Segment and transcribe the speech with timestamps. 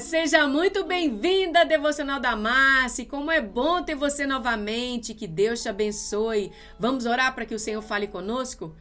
[0.00, 3.04] Seja muito bem-vinda, Devocional da Márcia.
[3.04, 5.12] Como é bom ter você novamente.
[5.12, 6.52] Que Deus te abençoe.
[6.78, 8.76] Vamos orar para que o Senhor fale conosco?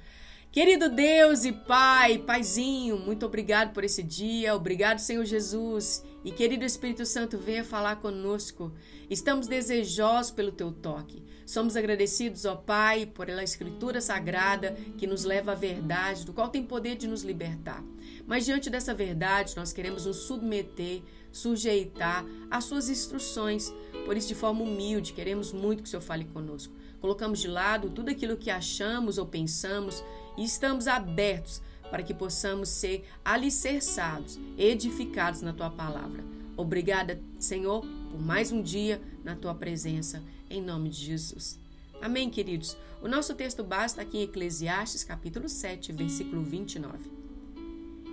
[0.51, 4.55] Querido Deus e Pai, Paizinho, muito obrigado por esse dia.
[4.55, 6.03] Obrigado, Senhor Jesus.
[6.23, 8.73] E querido Espírito Santo, venha falar conosco.
[9.09, 11.23] Estamos desejosos pelo teu toque.
[11.45, 16.49] Somos agradecidos, ó Pai, por ela escritura sagrada que nos leva à verdade, do qual
[16.49, 17.83] tem poder de nos libertar.
[18.25, 21.01] Mas diante dessa verdade, nós queremos nos submeter,
[21.37, 23.73] sujeitar às suas instruções.
[24.05, 26.73] Por isso, de forma humilde, queremos muito que o Senhor fale conosco.
[26.99, 30.03] Colocamos de lado tudo aquilo que achamos ou pensamos
[30.37, 36.23] e estamos abertos para que possamos ser alicerçados, edificados na tua palavra.
[36.55, 41.59] Obrigada, Senhor, por mais um dia na tua presença, em nome de Jesus.
[42.01, 42.75] Amém, queridos.
[43.01, 47.11] O nosso texto basta aqui em Eclesiastes, capítulo 7, versículo 29.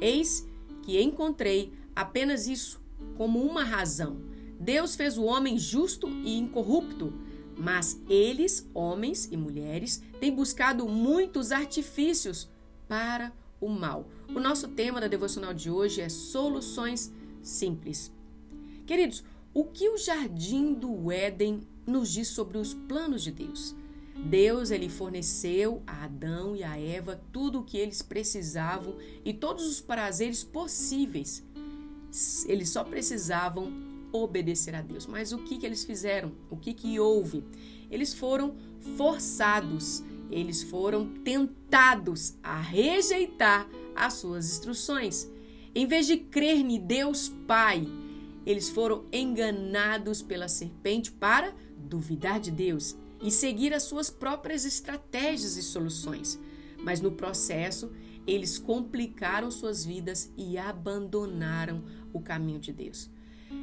[0.00, 0.46] Eis
[0.82, 2.83] que encontrei apenas isso
[3.16, 4.20] como uma razão.
[4.58, 7.12] Deus fez o homem justo e incorrupto,
[7.56, 12.48] mas eles, homens e mulheres, têm buscado muitos artifícios
[12.88, 14.08] para o mal.
[14.28, 18.12] O nosso tema da devocional de hoje é soluções simples.
[18.86, 23.74] Queridos, o que o jardim do Éden nos diz sobre os planos de Deus?
[24.16, 29.66] Deus ele forneceu a Adão e a Eva tudo o que eles precisavam e todos
[29.66, 31.42] os prazeres possíveis.
[32.46, 33.72] Eles só precisavam
[34.12, 35.06] obedecer a Deus.
[35.06, 36.32] Mas o que, que eles fizeram?
[36.50, 37.44] O que, que houve?
[37.90, 38.54] Eles foram
[38.96, 45.28] forçados, eles foram tentados a rejeitar as suas instruções.
[45.74, 47.86] Em vez de crer em Deus Pai,
[48.46, 55.56] eles foram enganados pela serpente para duvidar de Deus e seguir as suas próprias estratégias
[55.56, 56.38] e soluções.
[56.78, 57.90] Mas no processo,
[58.26, 63.10] eles complicaram suas vidas e abandonaram o caminho de Deus.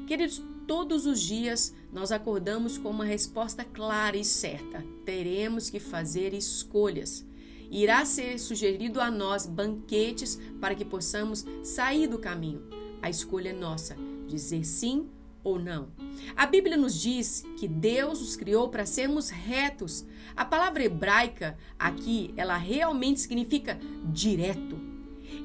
[0.07, 4.83] Queridos, todos os dias nós acordamos com uma resposta clara e certa.
[5.05, 7.25] Teremos que fazer escolhas.
[7.69, 12.63] Irá ser sugerido a nós banquetes para que possamos sair do caminho.
[13.01, 13.95] A escolha é nossa
[14.27, 15.09] dizer sim
[15.43, 15.89] ou não.
[16.35, 20.05] A Bíblia nos diz que Deus os criou para sermos retos.
[20.35, 24.79] A palavra hebraica aqui, ela realmente significa direto.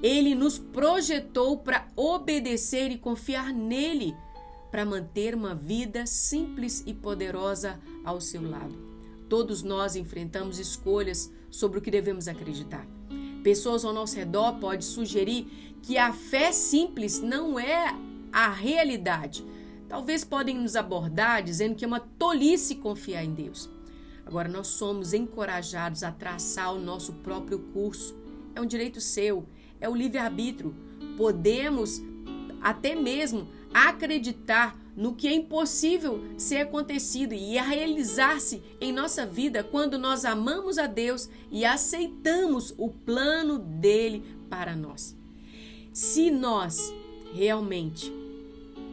[0.03, 4.15] Ele nos projetou para obedecer e confiar nele,
[4.71, 8.75] para manter uma vida simples e poderosa ao seu lado.
[9.29, 12.87] Todos nós enfrentamos escolhas sobre o que devemos acreditar.
[13.43, 17.95] Pessoas ao nosso redor podem sugerir que a fé simples não é
[18.33, 19.45] a realidade.
[19.89, 23.71] Talvez podem nos abordar dizendo que é uma tolice confiar em Deus.
[24.25, 28.17] Agora, nós somos encorajados a traçar o nosso próprio curso.
[28.55, 29.47] É um direito seu,
[29.81, 30.75] é o livre-arbítrio.
[31.17, 32.03] Podemos
[32.61, 39.99] até mesmo acreditar no que é impossível ser acontecido e realizar-se em nossa vida quando
[39.99, 45.15] nós amamos a Deus e aceitamos o plano dele para nós.
[45.93, 46.93] Se nós
[47.33, 48.11] realmente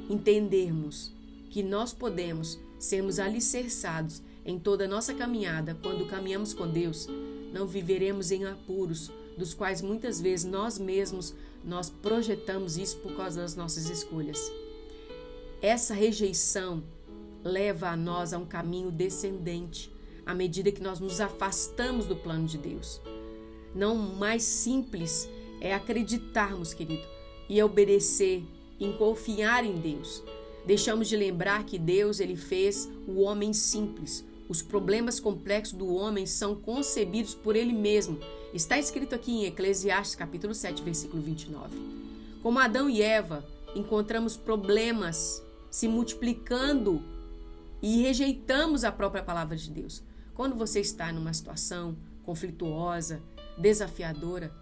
[0.09, 1.11] entendermos
[1.49, 7.07] que nós podemos sermos alicerçados em toda a nossa caminhada quando caminhamos com Deus,
[7.53, 13.41] não viveremos em apuros, dos quais muitas vezes nós mesmos nós projetamos isso por causa
[13.41, 14.51] das nossas escolhas.
[15.61, 16.83] Essa rejeição
[17.43, 19.91] leva a nós a um caminho descendente,
[20.25, 23.01] à medida que nós nos afastamos do plano de Deus.
[23.73, 25.29] Não mais simples
[25.61, 27.03] é acreditarmos, querido,
[27.49, 28.43] e obedecer
[28.83, 30.21] em confiar em Deus.
[30.65, 34.25] Deixamos de lembrar que Deus ele fez o homem simples.
[34.47, 38.19] Os problemas complexos do homem são concebidos por ele mesmo.
[38.53, 41.75] Está escrito aqui em Eclesiastes capítulo 7, versículo 29.
[42.41, 47.01] Como Adão e Eva, encontramos problemas se multiplicando
[47.81, 50.03] e rejeitamos a própria palavra de Deus.
[50.33, 53.21] Quando você está numa situação conflituosa,
[53.57, 54.53] desafiadora,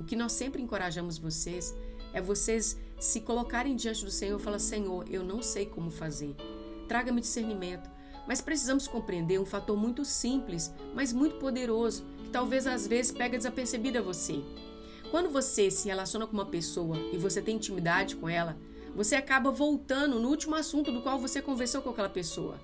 [0.00, 1.74] o que nós sempre encorajamos vocês
[2.12, 6.34] é vocês se colocarem diante do Senhor e falar: Senhor, eu não sei como fazer.
[6.88, 7.90] Traga-me discernimento.
[8.26, 13.36] Mas precisamos compreender um fator muito simples, mas muito poderoso, que talvez às vezes pega
[13.36, 14.42] desapercebido a você.
[15.10, 18.56] Quando você se relaciona com uma pessoa e você tem intimidade com ela,
[18.94, 22.58] você acaba voltando no último assunto do qual você conversou com aquela pessoa.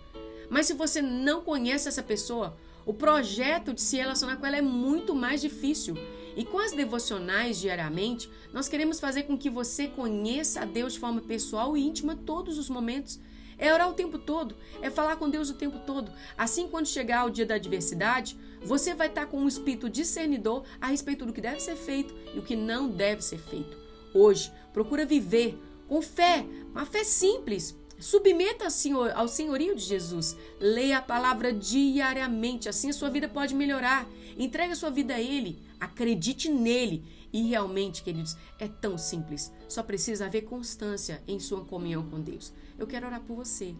[0.48, 2.56] Mas se você não conhece essa pessoa,
[2.86, 5.94] o projeto de se relacionar com ela é muito mais difícil.
[6.36, 11.00] E com as devocionais diariamente, nós queremos fazer com que você conheça a Deus de
[11.00, 13.18] forma pessoal e íntima todos os momentos.
[13.58, 16.10] É orar o tempo todo, é falar com Deus o tempo todo.
[16.36, 20.86] Assim, quando chegar o dia da adversidade, você vai estar com um espírito discernidor a
[20.86, 23.76] respeito do que deve ser feito e o que não deve ser feito.
[24.14, 27.76] Hoje, procura viver com fé, uma fé simples.
[27.98, 30.34] Submeta ao, senhor, ao senhorio de Jesus.
[30.58, 34.08] Leia a palavra diariamente, assim a sua vida pode melhorar.
[34.38, 37.04] Entregue a sua vida a Ele, acredite nele.
[37.32, 39.52] E realmente, queridos, é tão simples.
[39.68, 42.52] Só precisa haver constância em sua comunhão com Deus.
[42.78, 43.74] Eu quero orar por você.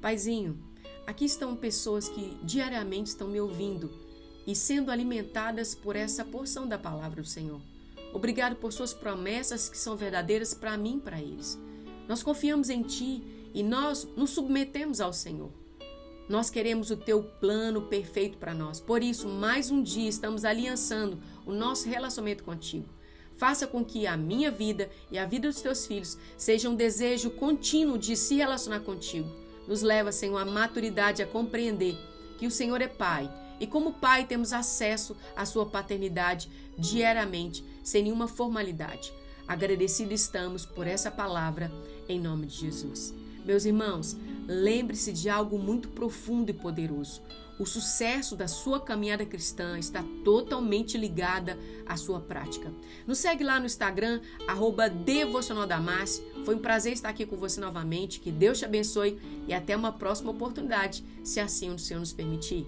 [0.00, 0.58] Paizinho,
[1.06, 3.90] aqui estão pessoas que diariamente estão me ouvindo
[4.46, 7.60] e sendo alimentadas por essa porção da palavra do Senhor.
[8.12, 11.58] Obrigado por suas promessas que são verdadeiras para mim e para eles.
[12.08, 13.22] Nós confiamos em Ti
[13.54, 15.61] e nós nos submetemos ao Senhor.
[16.32, 18.80] Nós queremos o Teu plano perfeito para nós.
[18.80, 22.88] Por isso, mais um dia estamos aliançando o nosso relacionamento contigo.
[23.36, 27.32] Faça com que a minha vida e a vida dos teus filhos seja um desejo
[27.32, 29.28] contínuo de se relacionar contigo.
[29.68, 31.98] Nos leva, Senhor, à maturidade, a compreender
[32.38, 33.30] que o Senhor é Pai
[33.60, 36.48] e, como Pai, temos acesso à Sua paternidade
[36.78, 39.12] diariamente, sem nenhuma formalidade.
[39.46, 41.70] Agradecidos estamos por essa palavra,
[42.08, 43.12] em nome de Jesus.
[43.44, 44.16] Meus irmãos,
[44.46, 47.22] lembre-se de algo muito profundo e poderoso.
[47.58, 52.72] O sucesso da sua caminhada cristã está totalmente ligada à sua prática.
[53.06, 54.90] Nos segue lá no Instagram, arroba
[56.44, 58.20] Foi um prazer estar aqui com você novamente.
[58.20, 62.66] Que Deus te abençoe e até uma próxima oportunidade, se assim o Senhor nos permitir.